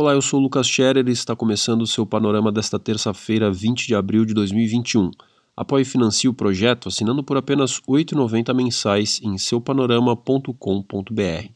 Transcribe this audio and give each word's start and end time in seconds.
Olá, 0.00 0.14
eu 0.14 0.22
sou 0.22 0.40
o 0.40 0.42
Lucas 0.42 0.66
Scherer 0.66 1.06
e 1.06 1.12
está 1.12 1.36
começando 1.36 1.82
o 1.82 1.86
seu 1.86 2.06
panorama 2.06 2.50
desta 2.50 2.78
terça-feira, 2.78 3.52
20 3.52 3.86
de 3.86 3.94
abril 3.94 4.24
de 4.24 4.32
2021. 4.32 5.10
Apoie 5.54 5.82
e 5.82 5.84
financie 5.84 6.26
o 6.26 6.32
projeto 6.32 6.88
assinando 6.88 7.22
por 7.22 7.36
apenas 7.36 7.82
R$ 7.86 8.02
8,90 8.02 8.54
mensais 8.54 9.20
em 9.22 9.36
seupanorama.com.br. 9.36 11.50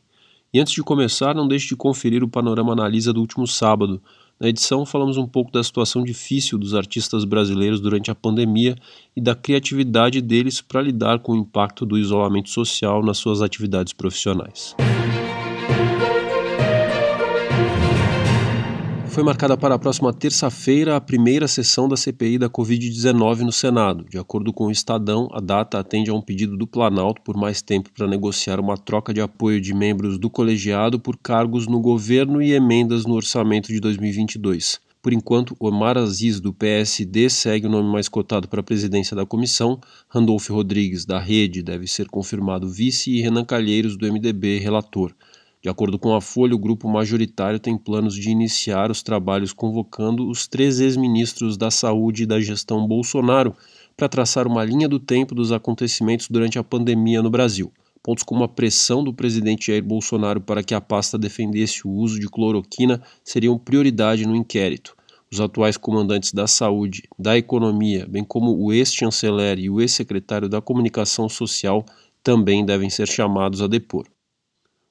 E 0.53 0.61
antes 0.61 0.75
de 0.75 0.83
começar, 0.83 1.35
não 1.35 1.49
deixe 1.49 1.69
de 1.69 1.75
conferir 1.75 2.23
o 2.23 2.29
Panorama 2.29 2.75
Analisa 2.75 3.15
do 3.15 3.21
último 3.23 3.47
sábado. 3.47 3.99
Na 4.39 4.47
edição, 4.47 4.85
falamos 4.85 5.17
um 5.17 5.27
pouco 5.27 5.51
da 5.51 5.65
situação 5.65 6.05
difícil 6.05 6.59
dos 6.59 6.75
artistas 6.75 7.25
brasileiros 7.25 7.81
durante 7.81 8.11
a 8.11 8.15
pandemia 8.15 8.77
e 9.17 9.23
da 9.23 9.35
criatividade 9.35 10.21
deles 10.21 10.61
para 10.61 10.83
lidar 10.83 11.21
com 11.21 11.33
o 11.33 11.37
impacto 11.37 11.87
do 11.87 11.97
isolamento 11.97 12.51
social 12.51 13.03
nas 13.03 13.17
suas 13.17 13.41
atividades 13.41 13.95
profissionais. 13.95 14.77
Foi 19.15 19.23
marcada 19.23 19.57
para 19.57 19.77
a 19.77 19.79
próxima 19.79 20.13
terça-feira 20.13 20.97
a 20.97 21.01
primeira 21.01 21.47
sessão 21.47 21.89
da 21.89 21.97
CPI 21.97 22.37
da 22.37 22.51
Covid-19 22.51 23.43
no 23.43 23.53
Senado. 23.53 24.05
De 24.11 24.19
acordo 24.19 24.53
com 24.53 24.67
o 24.67 24.73
Estadão, 24.73 25.29
a 25.33 25.39
data 25.39 25.79
atende 25.79 26.11
a 26.11 26.15
um 26.15 26.21
pedido 26.21 26.57
do 26.57 26.67
Planalto 26.67 27.23
por 27.23 27.37
mais 27.37 27.63
tempo 27.63 27.93
para 27.97 28.09
negociar 28.09 28.59
uma 28.59 28.77
troca 28.77 29.15
de 29.15 29.21
apoio 29.21 29.61
de 29.61 29.73
membros 29.73 30.19
do 30.19 30.29
colegiado 30.29 30.99
por 30.99 31.17
cargos 31.17 31.69
no 31.69 31.79
governo 31.79 32.43
e 32.43 32.55
emendas 32.55 33.07
no 33.07 33.15
orçamento 33.15 33.69
de 33.69 33.79
2022. 33.79 34.81
Por 35.01 35.13
enquanto, 35.13 35.55
Omar 35.61 35.97
Aziz, 35.97 36.41
do 36.41 36.53
PSD, 36.53 37.31
segue 37.31 37.69
o 37.69 37.71
nome 37.71 37.89
mais 37.89 38.09
cotado 38.09 38.49
para 38.49 38.63
a 38.63 38.65
presidência 38.65 39.15
da 39.15 39.25
comissão. 39.25 39.79
Randolfo 40.09 40.53
Rodrigues, 40.53 41.05
da 41.05 41.21
Rede, 41.21 41.63
deve 41.63 41.87
ser 41.87 42.09
confirmado 42.09 42.69
vice 42.69 43.13
e 43.13 43.21
Renan 43.21 43.45
Calheiros, 43.45 43.97
do 43.97 44.13
MDB, 44.13 44.59
relator. 44.59 45.15
De 45.65 45.71
acordo 45.71 45.99
com 45.99 46.15
a 46.15 46.21
Folha, 46.21 46.55
o 46.55 46.59
grupo 46.59 46.87
majoritário 46.87 47.59
tem 47.59 47.75
planos 47.75 48.15
de 48.15 48.29
iniciar 48.29 48.91
os 48.91 49.03
trabalhos 49.03 49.51
convocando 49.51 50.29
os 50.29 50.47
três 50.47 50.79
ex-ministros 50.79 51.57
da 51.57 51.71
Saúde 51.71 52.25
e 52.25 52.27
da 52.27 52.39
gestão 52.39 52.87
Bolsonaro 52.87 53.57
para 53.97 54.07
traçar 54.07 54.47
uma 54.47 54.63
linha 54.63 54.87
do 54.87 55.01
tempo 55.01 55.35
dos 55.35 55.53
acontecimentos 55.53 56.29
durante 56.29 56.59
a 56.59 56.63
pandemia 56.63 57.23
no 57.23 57.31
Brasil. 57.31 57.73
Pontos 58.03 58.23
como 58.23 58.45
a 58.45 58.49
pressão 58.49 59.03
do 59.03 59.15
presidente 59.15 59.69
Jair 59.69 59.83
Bolsonaro 59.83 60.39
para 60.39 60.63
que 60.63 60.75
a 60.75 60.83
pasta 60.83 61.17
defendesse 61.17 61.89
o 61.89 61.91
uso 61.91 62.21
de 62.21 62.29
cloroquina 62.29 63.01
seriam 63.25 63.57
prioridade 63.57 64.27
no 64.27 64.37
inquérito. 64.37 64.95
Os 65.33 65.41
atuais 65.41 65.79
comandantes 65.79 66.35
da 66.35 66.47
saúde, 66.47 67.05
da 67.19 67.39
economia, 67.39 68.07
bem 68.07 68.23
como 68.23 68.55
o 68.55 68.71
ex-chanceler 68.71 69.59
e 69.59 69.71
o 69.71 69.81
ex-secretário 69.81 70.47
da 70.47 70.61
comunicação 70.61 71.27
social 71.27 71.87
também 72.23 72.67
devem 72.67 72.91
ser 72.91 73.09
chamados 73.09 73.63
a 73.63 73.67
depor. 73.67 74.05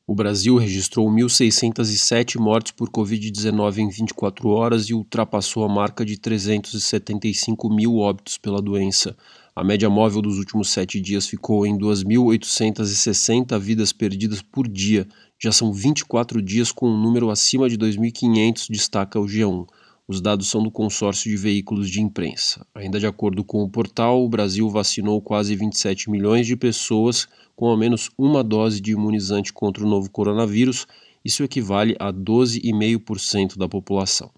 O 0.06 0.14
Brasil 0.14 0.58
registrou 0.58 1.10
1.607 1.10 2.38
mortes 2.38 2.74
por 2.74 2.90
Covid-19 2.90 3.78
em 3.78 3.90
24 3.90 4.50
horas 4.50 4.90
e 4.90 4.94
ultrapassou 4.94 5.64
a 5.64 5.70
marca 5.70 6.04
de 6.04 6.18
375 6.18 7.74
mil 7.74 8.00
óbitos 8.00 8.38
pela 8.38 8.62
doença. 8.62 9.16
A 9.56 9.64
média 9.64 9.90
móvel 9.90 10.22
dos 10.22 10.38
últimos 10.38 10.70
sete 10.70 11.00
dias 11.00 11.26
ficou 11.26 11.66
em 11.66 11.78
2.860 11.78 13.58
vidas 13.58 13.94
perdidas 13.94 14.42
por 14.42 14.68
dia. 14.68 15.08
Já 15.42 15.54
são 15.54 15.72
24 15.72 16.42
dias 16.42 16.70
com 16.70 16.90
um 16.90 17.02
número 17.02 17.30
acima 17.30 17.70
de 17.70 17.78
2.500, 17.78 18.68
destaca 18.70 19.18
o 19.18 19.26
G1. 19.26 19.66
Os 20.06 20.20
dados 20.20 20.50
são 20.50 20.62
do 20.62 20.70
consórcio 20.70 21.32
de 21.32 21.38
veículos 21.38 21.90
de 21.90 22.02
imprensa. 22.02 22.68
Ainda 22.76 23.00
de 23.00 23.08
acordo 23.08 23.42
com 23.42 23.64
o 23.64 23.70
portal, 23.70 24.22
o 24.22 24.28
Brasil 24.28 24.70
vacinou 24.70 25.22
quase 25.22 25.56
27 25.56 26.10
milhões 26.10 26.46
de 26.46 26.58
pessoas 26.58 27.26
com 27.56 27.68
ao 27.68 27.78
menos 27.78 28.10
uma 28.18 28.44
dose 28.44 28.82
de 28.82 28.92
imunizante 28.92 29.54
contra 29.54 29.82
o 29.82 29.90
novo 29.90 30.10
coronavírus. 30.10 30.86
Isso 31.24 31.42
equivale 31.42 31.96
a 32.00 32.12
12,5% 32.12 33.58
da 33.58 33.70
população. 33.70 34.30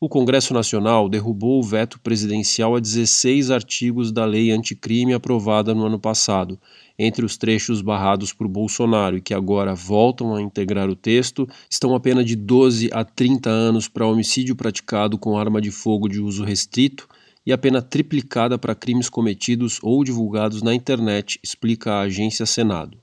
O 0.00 0.08
Congresso 0.08 0.54
Nacional 0.54 1.08
derrubou 1.08 1.58
o 1.58 1.62
veto 1.62 1.98
presidencial 1.98 2.76
a 2.76 2.78
16 2.78 3.50
artigos 3.50 4.12
da 4.12 4.24
lei 4.24 4.52
anticrime 4.52 5.12
aprovada 5.12 5.74
no 5.74 5.84
ano 5.84 5.98
passado, 5.98 6.56
entre 6.96 7.24
os 7.24 7.36
trechos 7.36 7.82
barrados 7.82 8.32
por 8.32 8.46
Bolsonaro 8.46 9.16
e 9.16 9.20
que 9.20 9.34
agora 9.34 9.74
voltam 9.74 10.36
a 10.36 10.40
integrar 10.40 10.88
o 10.88 10.94
texto, 10.94 11.48
estão 11.68 11.96
a 11.96 12.00
pena 12.00 12.22
de 12.22 12.36
12 12.36 12.90
a 12.92 13.04
30 13.04 13.50
anos 13.50 13.88
para 13.88 14.06
homicídio 14.06 14.54
praticado 14.54 15.18
com 15.18 15.36
arma 15.36 15.60
de 15.60 15.72
fogo 15.72 16.08
de 16.08 16.20
uso 16.20 16.44
restrito 16.44 17.08
e 17.44 17.52
a 17.52 17.58
pena 17.58 17.82
triplicada 17.82 18.56
para 18.56 18.76
crimes 18.76 19.08
cometidos 19.08 19.80
ou 19.82 20.04
divulgados 20.04 20.62
na 20.62 20.72
internet, 20.72 21.40
explica 21.42 21.94
a 21.94 22.00
agência 22.02 22.46
Senado. 22.46 22.96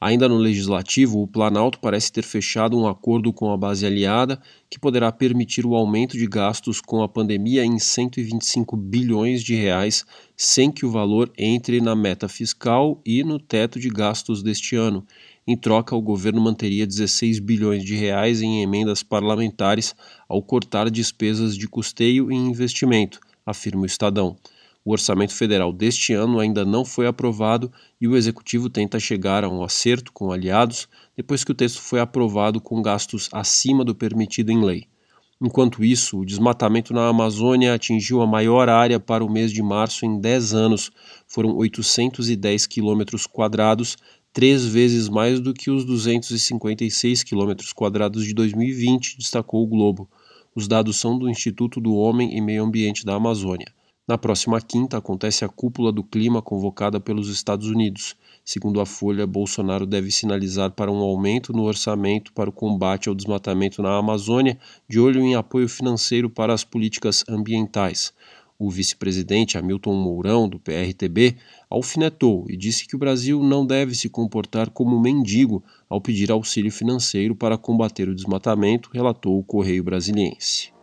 Ainda 0.00 0.28
no 0.28 0.36
legislativo, 0.36 1.22
o 1.22 1.26
Planalto 1.26 1.78
parece 1.78 2.12
ter 2.12 2.24
fechado 2.24 2.78
um 2.78 2.86
acordo 2.86 3.32
com 3.32 3.50
a 3.52 3.56
base 3.56 3.86
aliada 3.86 4.40
que 4.68 4.78
poderá 4.78 5.10
permitir 5.12 5.64
o 5.64 5.74
aumento 5.74 6.18
de 6.18 6.26
gastos 6.26 6.80
com 6.80 7.02
a 7.02 7.08
pandemia 7.08 7.64
em 7.64 7.78
125 7.78 8.76
bilhões 8.76 9.42
de 9.42 9.54
reais, 9.54 10.04
sem 10.36 10.70
que 10.70 10.84
o 10.84 10.90
valor 10.90 11.32
entre 11.38 11.80
na 11.80 11.94
meta 11.94 12.28
fiscal 12.28 13.00
e 13.06 13.22
no 13.22 13.38
teto 13.38 13.78
de 13.78 13.88
gastos 13.88 14.42
deste 14.42 14.74
ano. 14.74 15.06
Em 15.46 15.56
troca, 15.56 15.94
o 15.94 16.02
governo 16.02 16.40
manteria 16.40 16.86
16 16.86 17.38
bilhões 17.38 17.84
de 17.84 17.94
reais 17.94 18.42
em 18.42 18.62
emendas 18.62 19.02
parlamentares 19.02 19.94
ao 20.28 20.42
cortar 20.42 20.90
despesas 20.90 21.56
de 21.56 21.68
custeio 21.68 22.32
e 22.32 22.34
investimento, 22.34 23.20
afirma 23.46 23.82
o 23.82 23.86
Estadão. 23.86 24.36
O 24.84 24.92
orçamento 24.92 25.34
federal 25.34 25.72
deste 25.72 26.12
ano 26.12 26.38
ainda 26.38 26.62
não 26.62 26.84
foi 26.84 27.06
aprovado 27.06 27.72
e 27.98 28.06
o 28.06 28.14
executivo 28.14 28.68
tenta 28.68 29.00
chegar 29.00 29.42
a 29.42 29.48
um 29.48 29.62
acerto 29.62 30.12
com 30.12 30.30
aliados 30.30 30.86
depois 31.16 31.42
que 31.42 31.52
o 31.52 31.54
texto 31.54 31.80
foi 31.80 32.00
aprovado 32.00 32.60
com 32.60 32.82
gastos 32.82 33.30
acima 33.32 33.82
do 33.82 33.94
permitido 33.94 34.52
em 34.52 34.62
lei. 34.62 34.86
Enquanto 35.40 35.82
isso, 35.82 36.20
o 36.20 36.24
desmatamento 36.24 36.92
na 36.92 37.08
Amazônia 37.08 37.72
atingiu 37.72 38.20
a 38.20 38.26
maior 38.26 38.68
área 38.68 39.00
para 39.00 39.24
o 39.24 39.30
mês 39.30 39.50
de 39.50 39.62
março 39.62 40.04
em 40.04 40.20
10 40.20 40.52
anos. 40.52 40.90
Foram 41.26 41.56
810 41.56 42.66
quilômetros 42.66 43.26
quadrados, 43.26 43.96
três 44.34 44.66
vezes 44.66 45.08
mais 45.08 45.40
do 45.40 45.54
que 45.54 45.70
os 45.70 45.84
256 45.84 47.22
quilômetros 47.22 47.72
quadrados 47.72 48.24
de 48.24 48.34
2020, 48.34 49.16
destacou 49.16 49.62
o 49.62 49.66
Globo. 49.66 50.08
Os 50.54 50.68
dados 50.68 50.96
são 50.96 51.18
do 51.18 51.28
Instituto 51.28 51.80
do 51.80 51.94
Homem 51.94 52.36
e 52.36 52.40
Meio 52.40 52.64
Ambiente 52.64 53.04
da 53.04 53.14
Amazônia. 53.14 53.72
Na 54.06 54.18
próxima 54.18 54.60
quinta 54.60 54.98
acontece 54.98 55.46
a 55.46 55.48
cúpula 55.48 55.90
do 55.90 56.04
clima 56.04 56.42
convocada 56.42 57.00
pelos 57.00 57.30
Estados 57.30 57.68
Unidos. 57.68 58.14
Segundo 58.44 58.78
a 58.78 58.84
Folha, 58.84 59.26
Bolsonaro 59.26 59.86
deve 59.86 60.10
sinalizar 60.10 60.72
para 60.72 60.92
um 60.92 60.98
aumento 60.98 61.54
no 61.54 61.62
orçamento 61.62 62.30
para 62.34 62.50
o 62.50 62.52
combate 62.52 63.08
ao 63.08 63.14
desmatamento 63.14 63.80
na 63.80 63.96
Amazônia, 63.96 64.58
de 64.86 65.00
olho 65.00 65.22
em 65.22 65.34
apoio 65.34 65.70
financeiro 65.70 66.28
para 66.28 66.52
as 66.52 66.62
políticas 66.62 67.24
ambientais. 67.26 68.12
O 68.58 68.70
vice-presidente 68.70 69.56
Hamilton 69.56 69.94
Mourão, 69.94 70.46
do 70.50 70.60
PRTB, 70.60 71.36
alfinetou 71.70 72.44
e 72.46 72.58
disse 72.58 72.86
que 72.86 72.94
o 72.94 72.98
Brasil 72.98 73.42
não 73.42 73.64
deve 73.64 73.94
se 73.94 74.10
comportar 74.10 74.68
como 74.68 75.00
mendigo 75.00 75.64
ao 75.88 75.98
pedir 75.98 76.30
auxílio 76.30 76.70
financeiro 76.70 77.34
para 77.34 77.56
combater 77.56 78.06
o 78.06 78.14
desmatamento, 78.14 78.90
relatou 78.92 79.38
o 79.38 79.42
Correio 79.42 79.82
Brasiliense. 79.82 80.73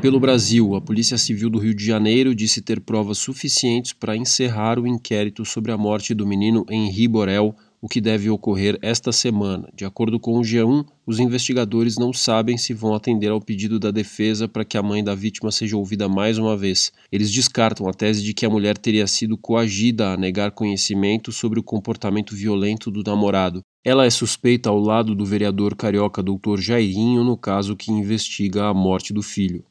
Pelo 0.00 0.18
Brasil, 0.18 0.74
a 0.74 0.80
Polícia 0.80 1.18
Civil 1.18 1.50
do 1.50 1.58
Rio 1.58 1.74
de 1.74 1.84
Janeiro 1.84 2.34
disse 2.34 2.62
ter 2.62 2.80
provas 2.80 3.18
suficientes 3.18 3.92
para 3.92 4.16
encerrar 4.16 4.78
o 4.78 4.86
inquérito 4.86 5.44
sobre 5.44 5.72
a 5.72 5.76
morte 5.76 6.14
do 6.14 6.26
menino 6.26 6.64
Henri 6.70 7.06
Borel, 7.06 7.54
o 7.82 7.86
que 7.86 8.00
deve 8.00 8.30
ocorrer 8.30 8.78
esta 8.80 9.12
semana. 9.12 9.68
De 9.74 9.84
acordo 9.84 10.18
com 10.18 10.38
o 10.38 10.40
G1, 10.40 10.86
os 11.06 11.20
investigadores 11.20 11.98
não 11.98 12.14
sabem 12.14 12.56
se 12.56 12.72
vão 12.72 12.94
atender 12.94 13.30
ao 13.30 13.42
pedido 13.42 13.78
da 13.78 13.90
defesa 13.90 14.48
para 14.48 14.64
que 14.64 14.78
a 14.78 14.82
mãe 14.82 15.04
da 15.04 15.14
vítima 15.14 15.52
seja 15.52 15.76
ouvida 15.76 16.08
mais 16.08 16.38
uma 16.38 16.56
vez. 16.56 16.90
Eles 17.12 17.30
descartam 17.30 17.86
a 17.86 17.92
tese 17.92 18.22
de 18.22 18.32
que 18.32 18.46
a 18.46 18.50
mulher 18.50 18.78
teria 18.78 19.06
sido 19.06 19.36
coagida 19.36 20.14
a 20.14 20.16
negar 20.16 20.52
conhecimento 20.52 21.30
sobre 21.30 21.60
o 21.60 21.62
comportamento 21.62 22.34
violento 22.34 22.90
do 22.90 23.02
namorado. 23.02 23.60
Ela 23.84 24.06
é 24.06 24.10
suspeita 24.10 24.70
ao 24.70 24.78
lado 24.78 25.14
do 25.14 25.26
vereador 25.26 25.76
carioca 25.76 26.22
Dr. 26.22 26.58
Jairinho 26.58 27.22
no 27.22 27.36
caso 27.36 27.76
que 27.76 27.92
investiga 27.92 28.64
a 28.64 28.74
morte 28.74 29.12
do 29.12 29.22
filho. 29.22 29.62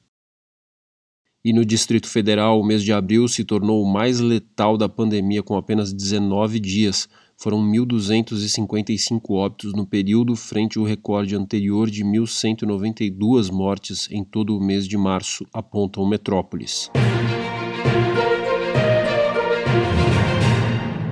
E 1.50 1.52
no 1.52 1.66
Distrito 1.66 2.08
Federal, 2.08 2.62
o 2.62 2.64
mês 2.64 2.84
de 2.84 2.94
abril 2.94 3.28
se 3.28 3.44
tornou 3.44 3.82
o 3.82 3.92
mais 3.92 4.20
letal 4.20 4.78
da 4.78 4.88
pandemia, 4.88 5.42
com 5.42 5.58
apenas 5.58 5.92
19 5.92 6.60
dias. 6.60 7.10
Foram 7.36 7.60
1.255 7.72 9.32
óbitos 9.32 9.74
no 9.74 9.84
período, 9.84 10.36
frente 10.36 10.78
ao 10.78 10.86
recorde 10.86 11.36
anterior 11.36 11.90
de 11.90 12.06
1.192 12.06 13.52
mortes 13.52 14.08
em 14.12 14.24
todo 14.24 14.56
o 14.56 14.62
mês 14.64 14.88
de 14.88 14.96
março, 14.96 15.44
apontam 15.52 16.08
Metrópolis. 16.08 16.92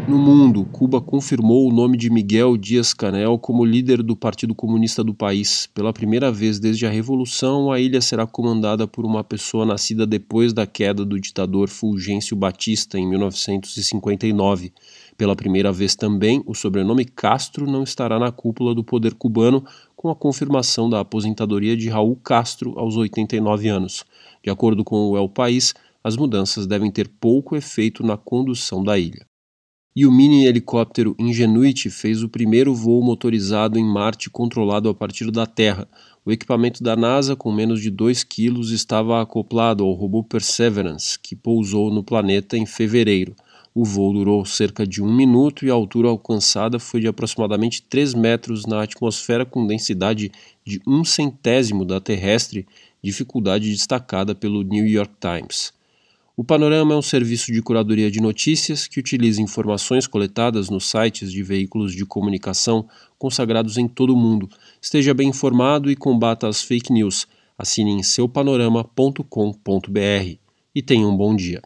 No 0.07 0.17
mundo, 0.17 0.63
Cuba 0.71 1.01
confirmou 1.01 1.67
o 1.67 1.73
nome 1.73 1.97
de 1.97 2.09
Miguel 2.09 2.55
Dias-Canel 2.55 3.37
como 3.37 3.65
líder 3.65 4.01
do 4.01 4.15
Partido 4.15 4.55
Comunista 4.55 5.03
do 5.03 5.13
país. 5.13 5.67
Pela 5.73 5.91
primeira 5.91 6.31
vez 6.31 6.61
desde 6.61 6.85
a 6.85 6.89
Revolução, 6.89 7.69
a 7.69 7.77
ilha 7.77 7.99
será 7.99 8.25
comandada 8.25 8.87
por 8.87 9.05
uma 9.05 9.21
pessoa 9.21 9.65
nascida 9.65 10.07
depois 10.07 10.53
da 10.53 10.65
queda 10.65 11.03
do 11.03 11.19
ditador 11.19 11.67
Fulgêncio 11.67 12.37
Batista 12.37 12.97
em 12.97 13.05
1959. 13.05 14.71
Pela 15.17 15.35
primeira 15.35 15.73
vez 15.73 15.93
também, 15.93 16.41
o 16.45 16.55
sobrenome 16.55 17.03
Castro 17.03 17.69
não 17.69 17.83
estará 17.83 18.17
na 18.17 18.31
cúpula 18.31 18.73
do 18.73 18.85
poder 18.85 19.13
cubano, 19.13 19.61
com 19.93 20.09
a 20.09 20.15
confirmação 20.15 20.89
da 20.89 21.01
aposentadoria 21.01 21.75
de 21.75 21.89
Raul 21.89 22.15
Castro 22.15 22.79
aos 22.79 22.95
89 22.95 23.67
anos. 23.67 24.05
De 24.41 24.49
acordo 24.49 24.85
com 24.85 25.09
o 25.09 25.17
El 25.17 25.27
País, 25.27 25.73
as 26.01 26.15
mudanças 26.15 26.65
devem 26.65 26.89
ter 26.89 27.09
pouco 27.09 27.57
efeito 27.57 28.03
na 28.03 28.15
condução 28.15 28.81
da 28.81 28.97
ilha. 28.97 29.26
E 29.99 30.05
o 30.05 30.11
mini 30.11 30.45
helicóptero 30.45 31.15
Ingenuity 31.17 31.89
fez 31.89 32.21
o 32.21 32.29
primeiro 32.29 32.71
voo 32.75 33.03
motorizado 33.03 33.79
em 33.79 33.83
Marte 33.83 34.29
controlado 34.29 34.89
a 34.89 34.93
partir 34.93 35.31
da 35.31 35.47
Terra. 35.47 35.89
O 36.23 36.31
equipamento 36.31 36.83
da 36.83 36.95
NASA, 36.95 37.35
com 37.35 37.51
menos 37.51 37.81
de 37.81 37.89
2 37.89 38.23
quilos, 38.23 38.69
estava 38.69 39.19
acoplado 39.19 39.83
ao 39.83 39.93
robô 39.93 40.23
Perseverance, 40.23 41.17
que 41.17 41.35
pousou 41.35 41.91
no 41.91 42.03
planeta 42.03 42.55
em 42.55 42.63
fevereiro. 42.63 43.35
O 43.73 43.83
voo 43.83 44.13
durou 44.13 44.45
cerca 44.45 44.85
de 44.85 45.01
um 45.01 45.11
minuto 45.11 45.65
e 45.65 45.71
a 45.71 45.73
altura 45.73 46.09
alcançada 46.09 46.77
foi 46.77 47.01
de 47.01 47.07
aproximadamente 47.07 47.81
3 47.81 48.13
metros 48.13 48.67
na 48.67 48.83
atmosfera 48.83 49.47
com 49.47 49.65
densidade 49.65 50.31
de 50.63 50.79
um 50.85 51.03
centésimo 51.03 51.83
da 51.83 51.99
terrestre, 51.99 52.67
dificuldade 53.03 53.71
destacada 53.71 54.35
pelo 54.35 54.61
New 54.61 54.85
York 54.85 55.15
Times. 55.19 55.75
O 56.39 56.43
Panorama 56.43 56.93
é 56.93 56.97
um 56.97 57.01
serviço 57.01 57.51
de 57.51 57.63
curadoria 57.63 58.11
de 58.11 58.21
notícias 58.21 58.85
que 58.85 58.99
utiliza 58.99 59.41
informações 59.41 60.05
coletadas 60.05 60.69
nos 60.69 60.87
sites 60.87 61.31
de 61.31 61.41
veículos 61.41 61.95
de 61.95 62.05
comunicação 62.05 62.87
consagrados 63.17 63.75
em 63.75 63.87
todo 63.87 64.13
o 64.13 64.15
mundo. 64.15 64.47
Esteja 64.79 65.15
bem 65.15 65.29
informado 65.29 65.89
e 65.89 65.95
combata 65.95 66.47
as 66.47 66.61
fake 66.61 66.93
news. 66.93 67.25
Assine 67.57 67.89
em 67.89 68.03
seupanorama.com.br 68.03 70.37
e 70.75 70.81
tenha 70.83 71.07
um 71.07 71.17
bom 71.17 71.35
dia. 71.35 71.59